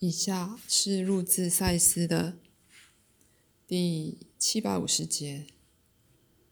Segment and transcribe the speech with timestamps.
[0.00, 2.38] 以下是入自赛斯的
[3.66, 5.46] 第七百五十节，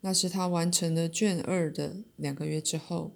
[0.01, 3.15] 那是他完成了卷二的两个月之后，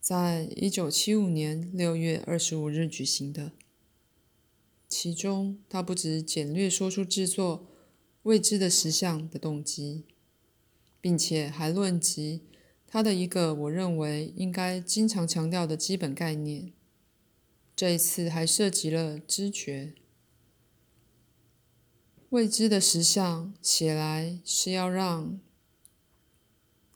[0.00, 3.52] 在一九七五年六月二十五日举行的。
[4.88, 7.68] 其中，他不止简略说出制作
[8.22, 10.04] 未知的实像的动机，
[11.02, 12.40] 并且还论及
[12.86, 16.72] 他的一个我认为应该经常强调的基本概念。
[17.76, 19.92] 这一次还涉及了知觉。
[22.30, 25.38] 未知的实相写来是要让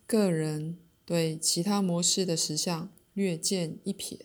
[0.06, 4.18] 个人对其他模式的实相略见一瞥。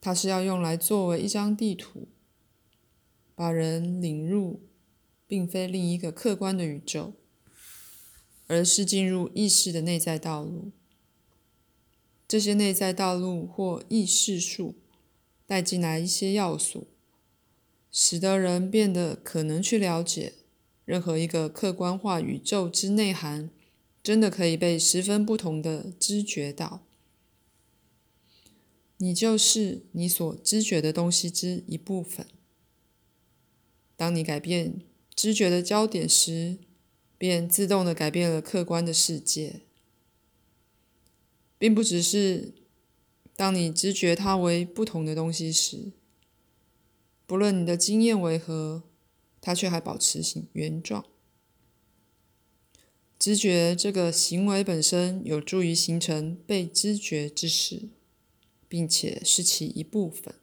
[0.00, 2.06] 它是要用来作为一张地图，
[3.34, 4.60] 把人领入
[5.26, 7.14] 并非另一个客观的宇宙，
[8.46, 10.70] 而是进入意识的内在道路。
[12.32, 14.74] 这些内在道路或意识数
[15.44, 16.86] 带进来一些要素，
[17.90, 20.32] 使得人变得可能去了解
[20.86, 23.50] 任何一个客观化宇宙之内涵，
[24.02, 26.86] 真的可以被十分不同的知觉到。
[28.96, 32.26] 你就是你所知觉的东西之一部分。
[33.94, 34.80] 当你改变
[35.14, 36.56] 知觉的焦点时，
[37.18, 39.60] 便自动的改变了客观的世界。
[41.62, 42.52] 并不只是
[43.36, 45.92] 当你知觉它为不同的东西时，
[47.24, 48.82] 不论你的经验为何，
[49.40, 51.04] 它却还保持形原状。
[53.16, 57.90] 知觉这个行为本身有助于形成被知觉之识，
[58.68, 60.34] 并且是其一部分。